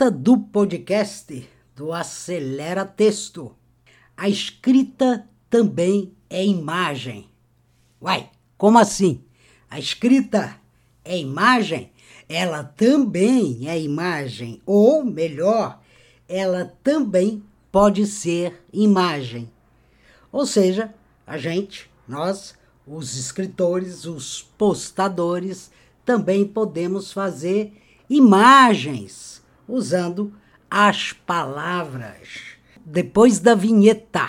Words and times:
escuta 0.00 0.10
do 0.10 0.38
podcast 0.38 1.46
do 1.76 1.92
Acelera 1.92 2.86
Texto. 2.86 3.54
A 4.16 4.30
escrita 4.30 5.28
também 5.50 6.14
é 6.30 6.42
imagem. 6.42 7.28
Uai, 8.00 8.30
como 8.56 8.78
assim? 8.78 9.22
A 9.68 9.78
escrita 9.78 10.56
é 11.04 11.18
imagem? 11.18 11.92
Ela 12.30 12.64
também 12.64 13.68
é 13.68 13.78
imagem, 13.78 14.62
ou 14.64 15.04
melhor, 15.04 15.78
ela 16.26 16.72
também 16.82 17.42
pode 17.70 18.06
ser 18.06 18.64
imagem. 18.72 19.50
Ou 20.32 20.46
seja, 20.46 20.94
a 21.26 21.36
gente, 21.36 21.90
nós, 22.08 22.54
os 22.86 23.18
escritores, 23.18 24.06
os 24.06 24.40
postadores, 24.56 25.70
também 26.06 26.46
podemos 26.46 27.12
fazer 27.12 27.74
imagens 28.08 29.40
usando 29.72 30.32
as 30.70 31.12
palavras. 31.12 32.56
Depois 32.84 33.38
da 33.38 33.54
vinheta. 33.54 34.28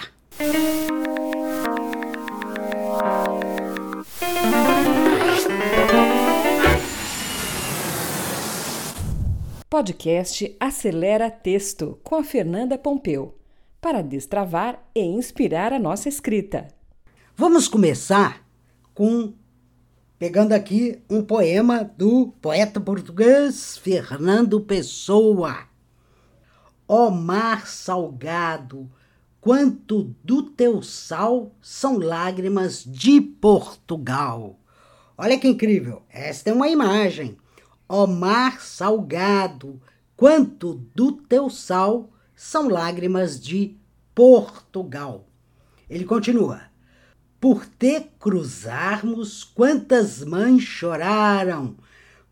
Podcast 9.69 10.55
Acelera 10.59 11.31
Texto 11.31 11.99
com 12.03 12.15
a 12.15 12.23
Fernanda 12.23 12.77
Pompeu 12.77 13.37
para 13.79 14.01
destravar 14.01 14.83
e 14.93 15.01
inspirar 15.01 15.73
a 15.73 15.79
nossa 15.79 16.07
escrita. 16.07 16.67
Vamos 17.35 17.67
começar 17.67 18.45
com 18.93 19.33
pegando 20.21 20.53
aqui 20.53 21.01
um 21.09 21.23
poema 21.23 21.83
do 21.97 22.27
poeta 22.39 22.79
português 22.79 23.75
Fernando 23.79 24.61
Pessoa. 24.61 25.63
Ó 26.87 27.09
mar 27.09 27.65
salgado, 27.65 28.87
quanto 29.39 30.15
do 30.23 30.43
teu 30.43 30.83
sal 30.83 31.55
são 31.59 31.97
lágrimas 31.97 32.83
de 32.85 33.19
Portugal. 33.19 34.59
Olha 35.17 35.39
que 35.39 35.47
incrível, 35.47 36.03
esta 36.07 36.51
é 36.51 36.53
uma 36.53 36.69
imagem. 36.69 37.35
Ó 37.89 38.05
mar 38.05 38.61
salgado, 38.61 39.81
quanto 40.15 40.75
do 40.93 41.13
teu 41.13 41.49
sal 41.49 42.11
são 42.35 42.69
lágrimas 42.69 43.41
de 43.41 43.75
Portugal. 44.13 45.25
Ele 45.89 46.05
continua 46.05 46.70
por 47.41 47.65
te 47.65 48.01
cruzarmos, 48.19 49.43
quantas 49.43 50.23
mães 50.23 50.61
choraram, 50.61 51.75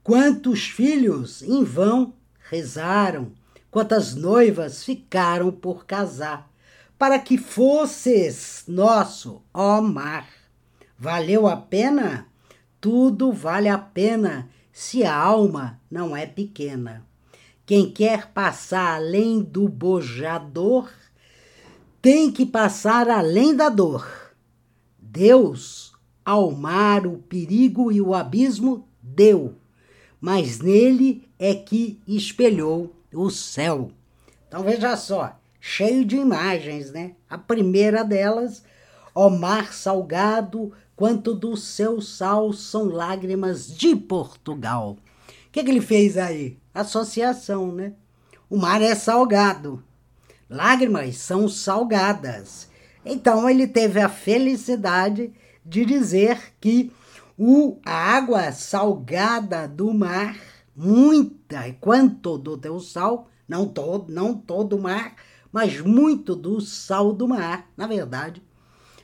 quantos 0.04 0.68
filhos 0.68 1.42
em 1.42 1.64
vão 1.64 2.14
rezaram, 2.48 3.32
quantas 3.72 4.14
noivas 4.14 4.84
ficaram 4.84 5.52
por 5.52 5.88
casar, 5.88 6.48
para 6.96 7.18
que 7.18 7.40
fosses 7.40 8.66
nosso, 8.68 9.42
ó 9.52 9.82
mar. 9.82 10.28
Valeu 10.96 11.48
a 11.48 11.58
pena? 11.58 12.28
Tudo 12.80 13.32
vale 13.32 13.68
a 13.68 13.80
pena 13.80 14.48
se 14.72 15.04
a 15.04 15.16
alma 15.16 15.82
não 15.90 16.16
é 16.16 16.28
pequena. 16.28 17.04
Quem 17.66 17.92
quer 17.92 18.28
passar 18.28 18.98
além 18.98 19.42
do 19.42 19.68
bojador 19.68 20.88
tem 22.00 22.32
que 22.32 22.46
passar 22.46 23.10
além 23.10 23.56
da 23.56 23.70
dor 23.70 24.29
Deus, 25.12 25.92
ao 26.24 26.52
mar, 26.52 27.08
o 27.08 27.18
perigo 27.18 27.92
e 27.92 28.00
o 28.00 28.14
abismo, 28.14 28.88
deu, 29.02 29.56
mas 30.22 30.60
nele 30.60 31.28
é 31.40 31.56
que 31.56 32.00
espelhou 32.08 32.96
o 33.12 33.32
céu. 33.32 33.90
Então 34.48 34.62
veja 34.62 34.96
só, 34.96 35.36
cheio 35.60 36.06
de 36.06 36.16
imagens, 36.16 36.92
né? 36.92 37.16
A 37.28 37.40
primeira 37.40 38.04
delas, 38.04 38.64
ó 39.16 39.32
mar 39.32 39.74
salgado, 39.74 40.72
quanto 40.96 41.34
do 41.34 41.58
seu 41.58 42.00
sal 42.02 42.54
são 42.54 42.86
lágrimas 42.86 43.76
de 43.76 43.96
Portugal. 43.96 44.96
O 45.48 45.52
que, 45.52 45.64
que 45.64 45.72
ele 45.72 45.82
fez 45.82 46.18
aí? 46.18 46.56
Associação, 46.72 47.72
né? 47.72 47.94
O 48.48 48.58
mar 48.58 48.80
é 48.80 48.94
salgado. 48.94 49.84
Lágrimas 50.48 51.18
são 51.18 51.50
salgadas. 51.50 52.69
Então 53.06 53.50
ele 53.50 53.68
teve 53.68 54.00
a 54.00 54.10
felicidade 54.10 55.32
de 55.66 55.86
dizer 55.86 56.54
que 56.60 56.92
o, 57.38 57.78
a 57.86 57.94
água 57.94 58.52
salgada 58.52 59.68
do 59.68 59.94
mar, 59.94 60.38
muita, 60.76 61.72
quanto 61.80 62.38
do 62.38 62.58
teu 62.58 62.80
sal, 62.80 63.30
não 63.48 63.68
todo, 63.68 64.12
não 64.12 64.36
todo 64.36 64.76
o 64.76 64.82
mar, 64.82 65.16
mas 65.52 65.80
muito 65.80 66.36
do 66.36 66.60
sal 66.60 67.14
do 67.14 67.28
mar, 67.28 67.70
na 67.76 67.88
verdade, 67.88 68.44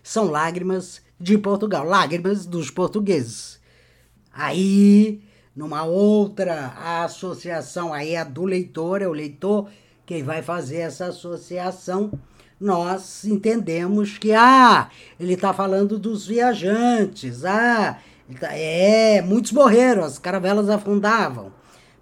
são 0.04 0.26
lágrimas 0.26 1.02
de 1.20 1.38
Portugal, 1.38 1.86
lágrimas 1.86 2.46
dos 2.46 2.70
portugueses. 2.70 3.60
Aí, 4.32 5.24
numa 5.56 5.84
outra 5.84 7.04
associação, 7.04 7.94
aí 7.94 8.16
é 8.16 8.26
do 8.26 8.44
leitor, 8.44 9.02
é 9.02 9.08
o 9.08 9.14
leitor 9.14 9.70
quem 10.06 10.22
vai 10.22 10.44
fazer 10.44 10.78
essa 10.78 11.08
associação 11.08 12.12
nós 12.60 13.26
entendemos 13.26 14.18
que, 14.18 14.34
ah, 14.34 14.90
ele 15.20 15.34
está 15.34 15.54
falando 15.54 16.00
dos 16.00 16.26
viajantes, 16.26 17.44
ah, 17.46 17.98
tá, 18.40 18.50
é, 18.54 19.22
muitos 19.22 19.52
morreram, 19.52 20.04
as 20.04 20.18
caravelas 20.18 20.70
afundavam, 20.70 21.52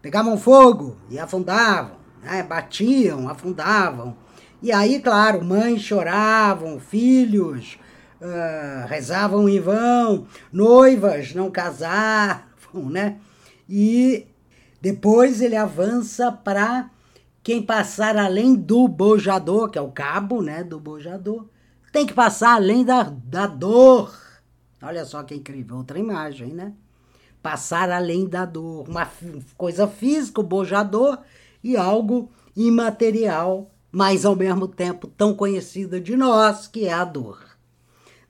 pegavam 0.02 0.38
fogo 0.38 0.97
e 1.09 1.18
afundavam, 1.18 1.97
né, 2.22 2.44
batiam, 2.44 3.28
afundavam. 3.28 4.16
E 4.62 4.72
aí, 4.72 5.02
claro, 5.02 5.44
mães 5.44 5.81
choravam, 5.81 6.80
filhos 6.80 7.78
uh, 8.22 8.88
rezavam 8.88 9.50
em 9.50 9.59
vão, 9.59 10.25
noivas 10.52 11.34
não 11.34 11.52
casavam, 11.52 12.90
né? 12.90 13.18
E 13.68 14.25
depois 14.81 15.42
ele 15.42 15.56
avança 15.56 16.31
para 16.31 16.90
quem 17.44 17.62
passar 17.62 18.16
além 18.16 18.56
do 18.56 18.88
bojador, 18.88 19.70
que 19.70 19.78
é 19.78 19.81
o 19.81 19.92
cabo 19.92 20.42
né, 20.42 20.64
do 20.64 20.80
bojador, 20.80 21.46
tem 21.92 22.08
que 22.08 22.14
passar 22.14 22.56
além 22.56 22.86
da, 22.86 23.04
da 23.04 23.46
dor. 23.46 24.18
Olha 24.81 25.04
só 25.04 25.22
que 25.24 25.36
incrível, 25.36 25.78
outra 25.78 26.00
imagem, 26.00 26.54
né? 26.54 26.74
Passar 27.42 27.92
além 27.92 28.26
da 28.26 28.46
dor. 28.46 28.88
Uma 28.88 29.08
coisa 29.58 29.88
física, 29.88 30.40
o 30.40 30.44
bojador, 30.44 31.20
e 31.62 31.76
algo 31.76 32.31
imaterial, 32.56 33.70
mas 33.92 34.25
ao 34.25 34.36
mesmo 34.36 34.68
tempo 34.68 35.08
tão 35.08 35.36
conhecida 35.36 36.00
de 36.00 36.16
nós, 36.16 36.68
que 36.68 36.86
é 36.86 36.94
a 36.94 37.04
dor. 37.04 37.44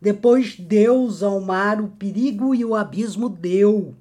Depois 0.02 0.58
Deus 0.60 1.22
ao 1.22 1.40
mar 1.40 1.80
o 1.80 1.88
perigo 1.88 2.54
e 2.54 2.66
o 2.66 2.76
abismo 2.76 3.30
deu, 3.30 3.96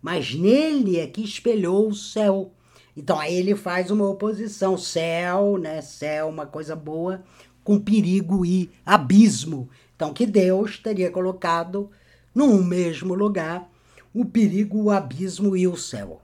mas 0.00 0.34
nele 0.34 0.98
é 0.98 1.06
que 1.06 1.22
espelhou 1.22 1.88
o 1.88 1.94
céu 1.94 2.52
então 2.96 3.18
aí 3.18 3.34
ele 3.34 3.56
faz 3.56 3.90
uma 3.90 4.08
oposição, 4.08 4.78
céu, 4.78 5.58
né? 5.58 5.80
Céu, 5.80 6.28
uma 6.28 6.46
coisa 6.46 6.76
boa, 6.76 7.22
com 7.62 7.78
perigo 7.78 8.44
e 8.44 8.70
abismo. 8.84 9.68
Então 9.96 10.12
que 10.12 10.26
Deus 10.26 10.78
teria 10.78 11.10
colocado 11.10 11.90
num 12.34 12.62
mesmo 12.62 13.14
lugar 13.14 13.68
o 14.12 14.24
perigo, 14.24 14.84
o 14.84 14.90
abismo 14.90 15.56
e 15.56 15.66
o 15.66 15.76
céu. 15.76 16.22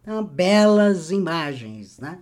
Então, 0.00 0.24
belas 0.24 1.10
imagens, 1.10 1.98
né? 1.98 2.18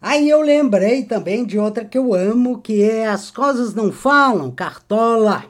Aí 0.00 0.28
eu 0.28 0.42
lembrei 0.42 1.04
também 1.04 1.46
de 1.46 1.58
outra 1.58 1.82
que 1.82 1.96
eu 1.96 2.12
amo, 2.12 2.60
que 2.60 2.82
é 2.82 3.06
As 3.06 3.30
Coisas 3.30 3.74
Não 3.74 3.90
Falam, 3.90 4.50
Cartola. 4.50 5.44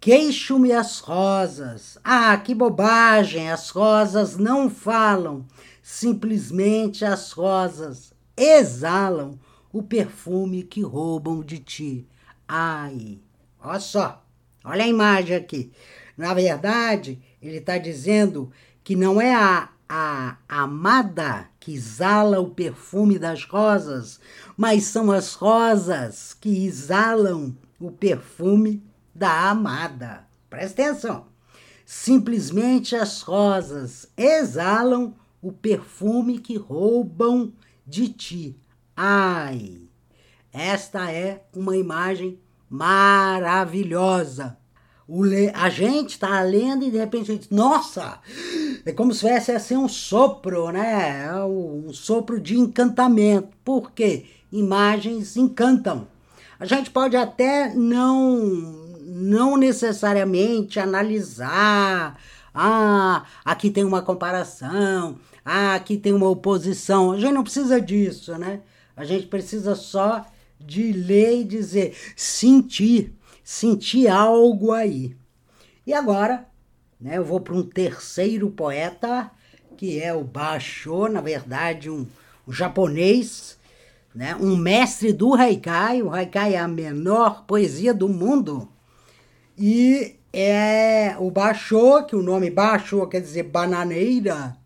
Queixo-me 0.00 0.72
as 0.72 0.98
rosas. 1.00 1.98
Ah, 2.02 2.34
que 2.38 2.54
bobagem! 2.54 3.50
As 3.50 3.68
rosas 3.68 4.38
não 4.38 4.70
falam. 4.70 5.44
Simplesmente 5.82 7.04
as 7.04 7.32
rosas 7.32 8.14
exalam 8.34 9.38
o 9.70 9.82
perfume 9.82 10.62
que 10.62 10.80
roubam 10.80 11.42
de 11.42 11.58
ti. 11.58 12.08
Ai, 12.48 13.18
olha 13.62 13.78
só, 13.78 14.24
olha 14.64 14.84
a 14.84 14.88
imagem 14.88 15.36
aqui. 15.36 15.70
Na 16.16 16.32
verdade, 16.32 17.20
ele 17.42 17.58
está 17.58 17.76
dizendo 17.76 18.50
que 18.82 18.96
não 18.96 19.20
é 19.20 19.34
a, 19.34 19.68
a 19.86 20.38
amada 20.48 21.46
que 21.60 21.74
exala 21.74 22.40
o 22.40 22.48
perfume 22.48 23.18
das 23.18 23.44
rosas, 23.44 24.18
mas 24.56 24.84
são 24.84 25.12
as 25.12 25.34
rosas 25.34 26.34
que 26.40 26.64
exalam 26.64 27.54
o 27.78 27.90
perfume 27.90 28.82
da 29.20 29.50
amada. 29.50 30.24
Presta 30.48 30.82
atenção. 30.82 31.26
Simplesmente 31.84 32.96
as 32.96 33.20
rosas 33.20 34.08
exalam 34.16 35.14
o 35.42 35.52
perfume 35.52 36.38
que 36.38 36.56
roubam 36.56 37.52
de 37.86 38.08
ti. 38.08 38.56
Ai, 38.96 39.82
esta 40.50 41.12
é 41.12 41.44
uma 41.54 41.76
imagem 41.76 42.40
maravilhosa. 42.70 44.56
Le... 45.06 45.50
A 45.54 45.68
gente 45.68 46.10
está 46.10 46.40
lendo 46.40 46.86
e 46.86 46.90
de 46.90 46.96
repente 46.96 47.30
a 47.30 47.34
gente, 47.34 47.52
nossa, 47.52 48.20
É 48.86 48.92
como 48.92 49.12
se 49.12 49.28
fosse 49.28 49.52
assim 49.52 49.76
um 49.76 49.88
sopro, 49.88 50.70
né? 50.70 51.26
É 51.26 51.44
um 51.44 51.92
sopro 51.92 52.40
de 52.40 52.58
encantamento. 52.58 53.50
Por 53.62 53.90
quê? 53.92 54.24
Imagens 54.50 55.36
encantam. 55.36 56.08
A 56.58 56.64
gente 56.64 56.90
pode 56.90 57.16
até 57.16 57.74
não 57.74 58.90
não 59.12 59.56
necessariamente 59.56 60.78
analisar, 60.78 62.16
ah, 62.54 63.24
aqui 63.44 63.68
tem 63.68 63.84
uma 63.84 64.02
comparação, 64.02 65.18
ah, 65.44 65.74
aqui 65.74 65.96
tem 65.96 66.12
uma 66.12 66.28
oposição. 66.28 67.12
A 67.12 67.18
gente 67.18 67.32
não 67.32 67.42
precisa 67.42 67.80
disso, 67.80 68.38
né? 68.38 68.60
A 68.96 69.04
gente 69.04 69.26
precisa 69.26 69.74
só 69.74 70.24
de 70.60 70.92
ler 70.92 71.40
e 71.40 71.44
dizer, 71.44 71.96
sentir, 72.14 73.12
sentir 73.42 74.06
algo 74.06 74.72
aí. 74.72 75.16
E 75.84 75.92
agora, 75.92 76.46
né, 77.00 77.16
eu 77.18 77.24
vou 77.24 77.40
para 77.40 77.54
um 77.54 77.62
terceiro 77.62 78.48
poeta, 78.50 79.30
que 79.76 80.00
é 80.00 80.14
o 80.14 80.22
Basho, 80.22 81.08
na 81.08 81.20
verdade, 81.20 81.90
um, 81.90 82.06
um 82.46 82.52
japonês, 82.52 83.58
né, 84.14 84.36
um 84.36 84.54
mestre 84.54 85.12
do 85.12 85.34
haikai. 85.34 86.02
O 86.02 86.12
haikai 86.12 86.54
é 86.54 86.58
a 86.58 86.68
menor 86.68 87.44
poesia 87.44 87.92
do 87.92 88.08
mundo. 88.08 88.68
E 89.62 90.16
é 90.32 91.16
o 91.18 91.30
Basho, 91.30 92.06
que 92.06 92.16
o 92.16 92.22
nome 92.22 92.50
Basho 92.50 93.06
quer 93.06 93.20
dizer 93.20 93.42
bananeira, 93.42 94.56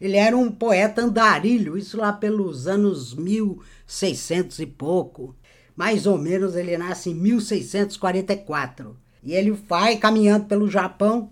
ele 0.00 0.16
era 0.16 0.34
um 0.34 0.50
poeta 0.50 1.02
andarilho, 1.02 1.76
isso 1.76 1.98
lá 1.98 2.14
pelos 2.14 2.66
anos 2.66 3.12
1600 3.12 4.58
e 4.60 4.64
pouco. 4.64 5.36
Mais 5.76 6.06
ou 6.06 6.16
menos 6.16 6.56
ele 6.56 6.78
nasce 6.78 7.10
em 7.10 7.14
1644. 7.14 8.96
E 9.22 9.34
ele 9.34 9.50
vai 9.50 9.98
caminhando 9.98 10.46
pelo 10.46 10.70
Japão 10.70 11.30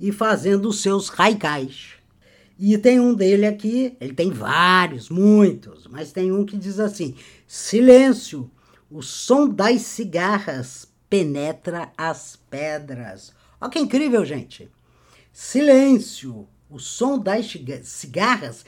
e 0.00 0.10
fazendo 0.10 0.70
os 0.70 0.80
seus 0.80 1.10
haikais. 1.20 1.96
E 2.58 2.78
tem 2.78 2.98
um 2.98 3.12
dele 3.12 3.44
aqui, 3.44 3.94
ele 4.00 4.14
tem 4.14 4.30
vários, 4.30 5.10
muitos, 5.10 5.86
mas 5.86 6.12
tem 6.12 6.32
um 6.32 6.46
que 6.46 6.56
diz 6.56 6.80
assim: 6.80 7.14
Silêncio, 7.46 8.50
o 8.90 9.02
som 9.02 9.46
das 9.46 9.82
cigarras 9.82 10.93
penetra 11.14 11.92
as 11.96 12.34
pedras. 12.50 13.32
Olha 13.60 13.70
que 13.70 13.78
incrível, 13.78 14.24
gente. 14.24 14.68
Silêncio, 15.32 16.48
o 16.68 16.80
som 16.80 17.16
das 17.16 17.56
cigarras 17.84 18.64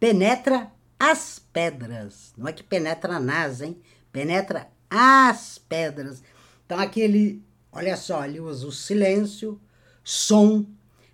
penetra 0.00 0.72
as 0.98 1.38
pedras. 1.38 2.32
Não 2.38 2.48
é 2.48 2.54
que 2.54 2.62
penetra 2.62 3.20
nas, 3.20 3.60
hein? 3.60 3.82
Penetra 4.10 4.66
as 4.88 5.58
pedras. 5.58 6.22
Então 6.64 6.78
aqui 6.78 7.02
ele, 7.02 7.44
olha 7.70 7.94
só, 7.98 8.24
ele 8.24 8.40
usa 8.40 8.66
o 8.66 8.72
silêncio, 8.72 9.60
som, 10.02 10.64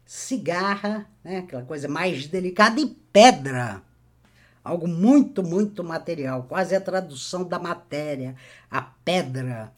cigarra, 0.06 1.10
né? 1.24 1.38
aquela 1.38 1.64
coisa 1.64 1.88
mais 1.88 2.28
delicada, 2.28 2.80
e 2.80 2.86
pedra. 3.12 3.82
Algo 4.62 4.86
muito, 4.86 5.42
muito 5.42 5.82
material, 5.82 6.44
quase 6.48 6.74
a 6.74 6.80
tradução 6.80 7.44
da 7.44 7.58
matéria, 7.58 8.34
a 8.70 8.82
pedra. 8.82 9.72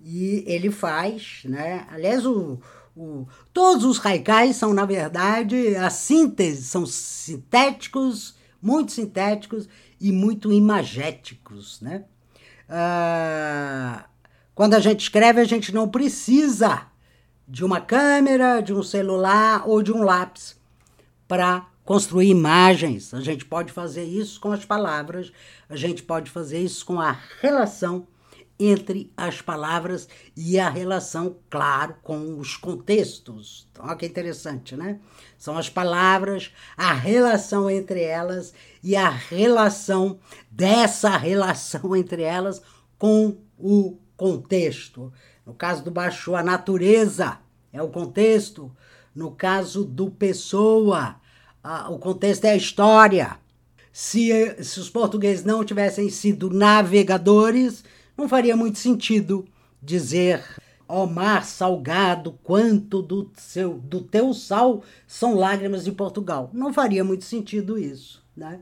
E 0.00 0.44
ele 0.46 0.70
faz, 0.70 1.42
né? 1.44 1.86
Aliás, 1.90 2.24
o, 2.26 2.58
o, 2.96 3.26
todos 3.52 3.84
os 3.84 4.04
haikais 4.04 4.56
são, 4.56 4.72
na 4.72 4.84
verdade, 4.84 5.76
a 5.76 5.90
síntese, 5.90 6.64
são 6.64 6.84
sintéticos, 6.86 8.34
muito 8.60 8.92
sintéticos 8.92 9.68
e 10.00 10.10
muito 10.12 10.52
imagéticos. 10.52 11.80
Né? 11.80 12.04
Ah, 12.68 14.06
quando 14.54 14.74
a 14.74 14.80
gente 14.80 15.00
escreve, 15.00 15.40
a 15.40 15.44
gente 15.44 15.72
não 15.72 15.88
precisa 15.88 16.86
de 17.46 17.64
uma 17.64 17.80
câmera, 17.80 18.60
de 18.60 18.72
um 18.72 18.82
celular 18.82 19.68
ou 19.68 19.82
de 19.82 19.92
um 19.92 20.02
lápis 20.02 20.58
para 21.26 21.66
construir 21.90 22.28
imagens. 22.28 23.12
A 23.12 23.20
gente 23.20 23.44
pode 23.44 23.72
fazer 23.72 24.04
isso 24.04 24.40
com 24.40 24.52
as 24.52 24.64
palavras, 24.64 25.32
a 25.68 25.74
gente 25.74 26.04
pode 26.04 26.30
fazer 26.30 26.60
isso 26.60 26.86
com 26.86 27.00
a 27.00 27.18
relação 27.40 28.06
entre 28.60 29.12
as 29.16 29.42
palavras 29.42 30.08
e 30.36 30.56
a 30.56 30.70
relação, 30.70 31.34
claro, 31.50 31.96
com 32.00 32.38
os 32.38 32.56
contextos. 32.56 33.66
Então, 33.72 33.86
olha 33.86 33.96
que 33.96 34.06
interessante, 34.06 34.76
né? 34.76 35.00
São 35.36 35.58
as 35.58 35.68
palavras, 35.68 36.52
a 36.76 36.92
relação 36.92 37.68
entre 37.68 38.00
elas 38.04 38.54
e 38.84 38.94
a 38.94 39.10
relação 39.10 40.20
dessa 40.48 41.16
relação 41.16 41.90
entre 41.98 42.22
elas 42.22 42.62
com 42.96 43.36
o 43.58 43.98
contexto. 44.16 45.12
No 45.44 45.54
caso 45.54 45.82
do 45.82 45.90
Baixo, 45.90 46.36
a 46.36 46.42
natureza 46.44 47.40
é 47.72 47.82
o 47.82 47.88
contexto. 47.88 48.70
No 49.12 49.32
caso 49.32 49.84
do 49.84 50.08
Pessoa, 50.08 51.19
a, 51.62 51.90
o 51.90 51.98
contexto 51.98 52.44
é 52.44 52.50
a 52.50 52.56
história. 52.56 53.36
Se, 53.92 54.56
se 54.62 54.78
os 54.78 54.88
portugueses 54.88 55.44
não 55.44 55.64
tivessem 55.64 56.08
sido 56.08 56.48
navegadores, 56.48 57.84
não 58.16 58.28
faria 58.28 58.56
muito 58.56 58.78
sentido 58.78 59.44
dizer 59.82 60.44
ó 60.90 61.06
mar 61.06 61.44
salgado, 61.44 62.32
quanto 62.42 63.00
do, 63.00 63.30
seu, 63.36 63.74
do 63.74 64.00
teu 64.00 64.34
sal 64.34 64.82
são 65.06 65.36
lágrimas 65.36 65.84
de 65.84 65.92
Portugal. 65.92 66.50
Não 66.52 66.74
faria 66.74 67.04
muito 67.04 67.24
sentido 67.24 67.78
isso, 67.78 68.24
né? 68.36 68.60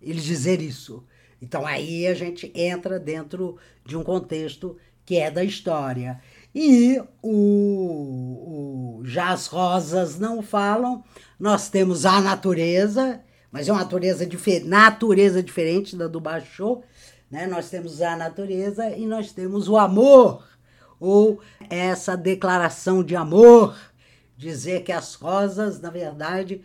Ele 0.00 0.20
dizer 0.20 0.62
isso. 0.62 1.04
Então 1.42 1.66
aí 1.66 2.06
a 2.06 2.14
gente 2.14 2.50
entra 2.54 2.98
dentro 2.98 3.58
de 3.84 3.96
um 3.96 4.02
contexto 4.02 4.76
que 5.04 5.16
é 5.16 5.30
da 5.30 5.44
história. 5.44 6.20
E 6.54 7.00
o, 7.22 9.00
o 9.00 9.02
Já 9.04 9.30
as 9.30 9.46
Rosas 9.46 10.18
Não 10.18 10.42
Falam, 10.42 11.04
nós 11.38 11.68
temos 11.68 12.04
a 12.04 12.20
natureza, 12.20 13.20
mas 13.50 13.68
é 13.68 13.72
uma 13.72 13.82
natureza, 13.82 14.26
difer 14.26 14.64
natureza 14.64 15.42
diferente 15.42 15.96
da 15.96 16.06
do 16.08 16.20
Baixô, 16.20 16.82
né? 17.30 17.46
Nós 17.46 17.68
temos 17.68 18.00
a 18.00 18.16
natureza 18.16 18.90
e 18.90 19.06
nós 19.06 19.32
temos 19.32 19.68
o 19.68 19.76
amor, 19.76 20.46
ou 20.98 21.40
essa 21.70 22.16
declaração 22.16 23.02
de 23.04 23.14
amor, 23.14 23.76
dizer 24.36 24.82
que 24.82 24.92
as 24.92 25.14
rosas, 25.14 25.80
na 25.80 25.90
verdade, 25.90 26.62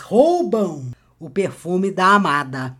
roubam 0.00 0.90
o 1.18 1.28
perfume 1.28 1.90
da 1.90 2.14
amada. 2.14 2.76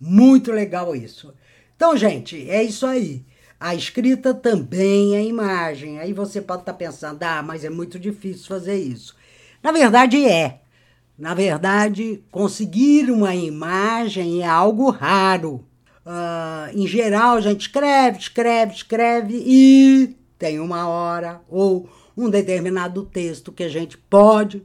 Muito 0.00 0.50
legal 0.52 0.94
isso. 0.96 1.34
Então, 1.76 1.96
gente, 1.96 2.48
é 2.50 2.62
isso 2.62 2.86
aí. 2.86 3.24
A 3.58 3.74
escrita 3.74 4.32
também 4.32 5.14
é 5.14 5.22
imagem. 5.22 5.98
Aí 5.98 6.12
você 6.12 6.40
pode 6.40 6.62
estar 6.62 6.72
tá 6.72 6.78
pensando, 6.78 7.22
ah, 7.22 7.42
mas 7.42 7.64
é 7.64 7.70
muito 7.70 7.98
difícil 7.98 8.46
fazer 8.46 8.76
isso. 8.76 9.14
Na 9.62 9.72
verdade, 9.72 10.24
é. 10.24 10.60
Na 11.18 11.34
verdade, 11.34 12.24
conseguir 12.30 13.10
uma 13.10 13.34
imagem 13.34 14.42
é 14.42 14.46
algo 14.46 14.90
raro. 14.90 15.66
Uh, 16.06 16.74
em 16.74 16.86
geral, 16.86 17.36
a 17.36 17.40
gente 17.40 17.60
escreve, 17.60 18.18
escreve, 18.18 18.72
escreve 18.72 19.42
e 19.46 20.16
tem 20.38 20.58
uma 20.58 20.88
hora 20.88 21.42
ou 21.46 21.86
um 22.16 22.30
determinado 22.30 23.04
texto 23.04 23.52
que 23.52 23.62
a 23.62 23.68
gente 23.68 23.98
pode 23.98 24.64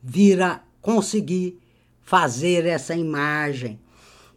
vir 0.00 0.40
a 0.40 0.60
conseguir 0.80 1.58
fazer 2.00 2.64
essa 2.64 2.94
imagem. 2.94 3.80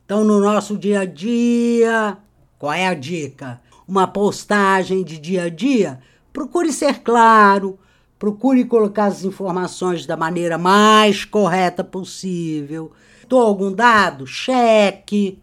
Então, 0.04 0.24
no 0.24 0.40
nosso 0.40 0.76
dia 0.76 1.02
a 1.02 1.06
dia, 1.06 2.18
qual 2.58 2.74
é 2.74 2.88
a 2.88 2.94
dica? 2.94 3.62
Uma 3.88 4.08
postagem 4.08 5.04
de 5.04 5.20
dia 5.20 5.44
a 5.44 5.50
dia, 5.50 6.00
procure 6.34 6.74
ser 6.74 7.00
claro, 7.00 7.80
procure 8.22 8.66
colocar 8.66 9.06
as 9.06 9.24
informações 9.24 10.06
da 10.06 10.16
maneira 10.16 10.56
mais 10.56 11.26
correta 11.26 11.84
possível. 11.84 12.92
Tô 13.28 13.40
algum 13.40 13.74
dado? 13.74 14.28
Cheque 14.28 15.42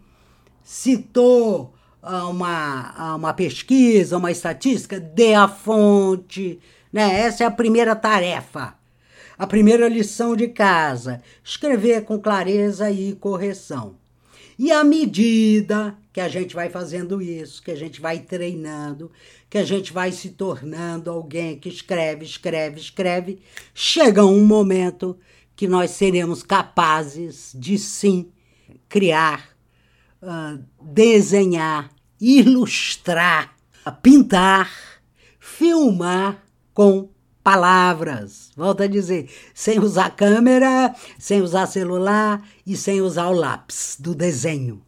citou 0.63 1.73
ah, 2.01 2.27
uma, 2.27 2.93
ah, 2.97 3.15
uma 3.17 3.33
pesquisa, 3.33 4.15
uma 4.15 4.31
estatística, 4.31 4.97
dê 4.97 5.33
a 5.33 5.49
fonte. 5.49 6.57
Né? 6.93 7.19
Essa 7.19 7.43
é 7.43 7.47
a 7.47 7.51
primeira 7.51 7.97
tarefa. 7.97 8.75
A 9.37 9.45
primeira 9.45 9.89
lição 9.89 10.33
de 10.33 10.47
casa: 10.47 11.21
escrever 11.43 12.05
com 12.05 12.17
clareza 12.17 12.89
e 12.89 13.11
correção. 13.11 13.95
E 14.59 14.73
à 14.73 14.83
medida 14.83 15.97
que 16.11 16.19
a 16.19 16.27
gente 16.27 16.53
vai 16.53 16.69
fazendo 16.69 17.21
isso, 17.21 17.63
que 17.63 17.71
a 17.71 17.75
gente 17.75 18.01
vai 18.01 18.19
treinando, 18.19 19.09
que 19.49 19.57
a 19.57 19.63
gente 19.63 19.93
vai 19.93 20.11
se 20.11 20.31
tornando 20.31 21.09
alguém 21.09 21.57
que 21.57 21.69
escreve, 21.69 22.25
escreve, 22.25 22.77
escreve, 22.77 23.39
chega 23.73 24.25
um 24.25 24.45
momento 24.45 25.17
que 25.55 25.65
nós 25.65 25.91
seremos 25.91 26.43
capazes 26.43 27.53
de 27.57 27.77
sim 27.77 28.33
criar 28.89 29.47
uh, 30.21 30.61
desenhar, 30.81 31.89
ilustrar, 32.19 33.55
pintar, 34.01 34.69
filmar 35.39 36.43
com 36.73 37.09
palavras. 37.49 38.51
Volto 38.55 38.83
a 38.83 38.87
dizer, 38.87 39.27
sem 39.55 39.79
usar 39.79 40.11
câmera, 40.11 40.93
sem 41.17 41.41
usar 41.41 41.65
celular 41.65 42.47
e 42.63 42.77
sem 42.77 43.01
usar 43.01 43.27
o 43.29 43.33
lápis 43.33 43.97
do 43.99 44.13
desenho. 44.13 44.83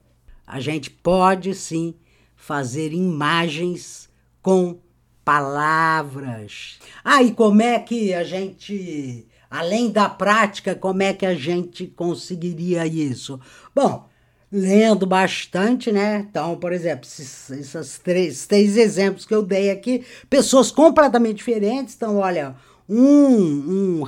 A 0.45 0.59
gente 0.59 0.91
pode 0.91 1.55
sim 1.55 1.95
fazer 2.35 2.93
imagens 2.93 4.07
com 4.43 4.77
palavras. 5.25 6.77
Ah, 7.03 7.23
e 7.23 7.31
como 7.31 7.63
é 7.63 7.79
que 7.79 8.13
a 8.13 8.23
gente, 8.23 9.27
além 9.49 9.89
da 9.89 10.07
prática, 10.07 10.75
como 10.75 11.01
é 11.01 11.13
que 11.13 11.25
a 11.25 11.33
gente 11.33 11.87
conseguiria 11.87 12.85
isso? 12.85 13.39
Bom, 13.73 14.07
lendo 14.51 15.05
bastante, 15.05 15.91
né? 15.91 16.25
Então, 16.29 16.57
por 16.57 16.73
exemplo, 16.73 17.07
esses, 17.07 17.49
esses 17.49 17.99
três, 17.99 18.45
três 18.45 18.75
exemplos 18.75 19.25
que 19.25 19.33
eu 19.33 19.41
dei 19.41 19.71
aqui, 19.71 20.05
pessoas 20.29 20.71
completamente 20.71 21.37
diferentes. 21.37 21.95
Então, 21.95 22.17
olha, 22.17 22.55
um, 22.89 24.01
um 24.01 24.03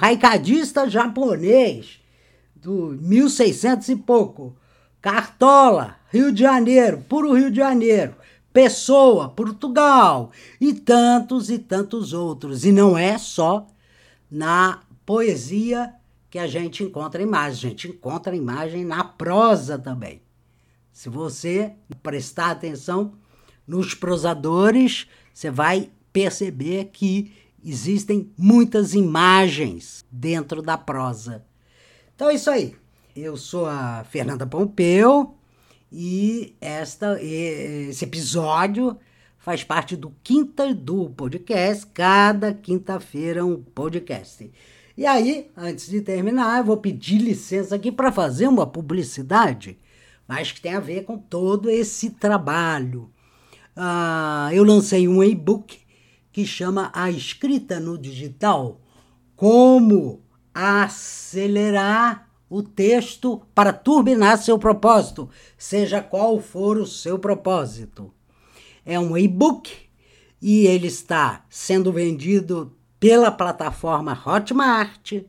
japonês 0.89 2.01
do 2.55 2.97
1600 3.01 3.89
e 3.89 3.95
pouco, 3.95 4.55
Cartola, 5.01 5.95
Rio 6.11 6.31
de 6.31 6.41
Janeiro, 6.41 7.03
puro 7.07 7.33
Rio 7.33 7.49
de 7.49 7.57
Janeiro, 7.57 8.15
Pessoa, 8.51 9.29
Portugal 9.29 10.31
e 10.59 10.73
tantos 10.73 11.49
e 11.49 11.57
tantos 11.57 12.13
outros. 12.13 12.65
E 12.65 12.71
não 12.71 12.97
é 12.97 13.17
só 13.17 13.65
na 14.29 14.81
poesia 15.05 15.93
que 16.29 16.37
a 16.37 16.47
gente 16.47 16.83
encontra 16.83 17.21
imagem, 17.21 17.67
a 17.67 17.69
gente 17.69 17.87
encontra 17.87 18.35
imagem 18.35 18.85
na 18.85 19.03
prosa 19.03 19.77
também. 19.77 20.21
Se 20.93 21.09
você 21.09 21.73
prestar 22.03 22.51
atenção 22.51 23.13
nos 23.67 23.95
prosadores, 23.95 25.07
você 25.33 25.49
vai 25.49 25.89
perceber 26.13 26.91
que 26.93 27.33
existem 27.65 28.31
muitas 28.37 28.93
imagens 28.93 30.05
dentro 30.11 30.61
da 30.61 30.77
prosa. 30.77 31.43
Então 32.15 32.29
é 32.29 32.35
isso 32.35 32.49
aí. 32.49 32.75
Eu 33.15 33.35
sou 33.35 33.65
a 33.65 34.03
Fernanda 34.03 34.45
Pompeu 34.45 35.35
e 35.91 36.55
esta, 36.61 37.21
esse 37.21 38.05
episódio 38.05 38.95
faz 39.39 39.63
parte 39.63 39.95
do 39.95 40.13
Quinta 40.23 40.75
do 40.75 41.09
Podcast. 41.09 41.87
Cada 41.87 42.53
quinta-feira 42.53 43.43
um 43.43 43.61
podcast. 43.61 44.51
E 44.95 45.07
aí, 45.07 45.49
antes 45.57 45.89
de 45.89 46.01
terminar, 46.01 46.59
eu 46.59 46.65
vou 46.65 46.77
pedir 46.77 47.17
licença 47.17 47.75
aqui 47.75 47.91
para 47.91 48.11
fazer 48.11 48.47
uma 48.47 48.67
publicidade 48.67 49.79
mas 50.27 50.51
que 50.51 50.61
tem 50.61 50.73
a 50.73 50.79
ver 50.79 51.03
com 51.03 51.17
todo 51.17 51.69
esse 51.69 52.11
trabalho. 52.11 53.11
Ah, 53.75 54.49
eu 54.53 54.63
lancei 54.63 55.07
um 55.07 55.23
e-book 55.23 55.79
que 56.31 56.45
chama 56.45 56.91
A 56.93 57.09
Escrita 57.09 57.79
no 57.79 57.97
Digital: 57.97 58.81
Como 59.35 60.21
acelerar 60.53 62.29
o 62.49 62.61
texto 62.61 63.41
para 63.55 63.73
turbinar 63.73 64.37
seu 64.37 64.59
propósito, 64.59 65.27
seja 65.57 66.01
qual 66.01 66.39
for 66.39 66.77
o 66.77 66.85
seu 66.85 67.17
propósito. 67.17 68.13
É 68.85 68.99
um 68.99 69.17
e-book 69.17 69.71
e 70.39 70.67
ele 70.67 70.87
está 70.87 71.45
sendo 71.49 71.91
vendido 71.91 72.75
pela 72.99 73.31
plataforma 73.31 74.21
Hotmart 74.25 75.23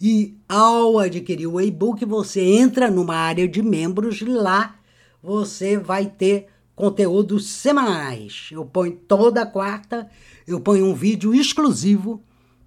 e 0.00 0.36
ao 0.48 0.98
adquirir 0.98 1.46
o 1.46 1.60
e-book, 1.60 2.04
você 2.04 2.40
entra 2.40 2.90
numa 2.90 3.16
área 3.16 3.46
de 3.46 3.62
membros 3.62 4.22
lá 4.22 4.80
você 5.22 5.76
vai 5.76 6.06
ter 6.06 6.46
conteúdos 6.74 7.46
semanais. 7.46 8.48
Eu 8.50 8.64
ponho 8.64 8.96
toda 8.96 9.46
quarta, 9.46 10.08
eu 10.46 10.60
ponho 10.60 10.86
um 10.86 10.94
vídeo 10.94 11.34
exclusivo, 11.34 12.22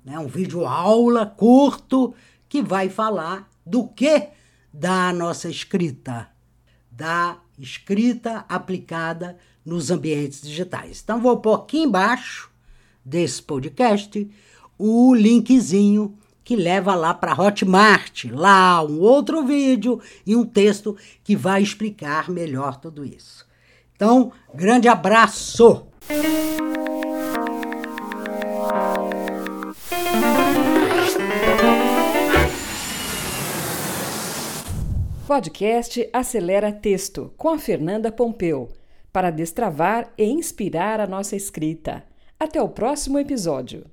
né, 0.06 0.20
um 0.20 0.28
vídeo 0.28 0.66
aula 0.66 1.26
curto 1.26 2.14
que 2.48 2.62
vai 2.62 2.90
falar 2.90 3.50
do 3.66 3.88
que 3.88 4.30
da 4.72 5.12
nossa 5.14 5.50
escrita, 5.50 6.30
da 6.92 7.38
escrita 7.58 8.46
aplicada 8.48 9.38
nos 9.66 9.90
ambientes 9.90 10.42
digitais. 10.42 11.02
Então 11.04 11.22
vou 11.22 11.38
pôr 11.38 11.56
aqui 11.56 11.80
embaixo 11.80 12.52
desse 13.04 13.42
podcast 13.42 14.30
o 14.78 15.14
linkzinho 15.14 16.18
que 16.44 16.56
leva 16.56 16.94
lá 16.96 17.14
para 17.14 17.40
Hotmart, 17.40 18.26
lá 18.26 18.84
um 18.84 19.00
outro 19.00 19.44
vídeo 19.44 20.02
e 20.26 20.36
um 20.36 20.46
texto 20.46 20.98
que 21.24 21.36
vai 21.36 21.62
explicar 21.62 22.30
melhor 22.30 22.78
tudo 22.78 23.06
isso. 23.06 23.46
Então, 23.96 24.32
grande 24.54 24.88
abraço! 24.88 25.88
Podcast 35.26 36.10
Acelera 36.12 36.72
Texto 36.72 37.34
com 37.38 37.50
a 37.50 37.58
Fernanda 37.58 38.12
Pompeu 38.12 38.70
para 39.12 39.32
destravar 39.32 40.12
e 40.18 40.26
inspirar 40.26 41.00
a 41.00 41.08
nossa 41.08 41.36
escrita. 41.36 42.04
Até 42.40 42.62
o 42.62 42.68
próximo 42.68 43.18
episódio. 43.18 43.86